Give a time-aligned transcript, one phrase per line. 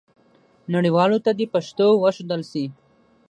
[0.73, 2.65] نړیوالو ته دې پښتو وښودل سي.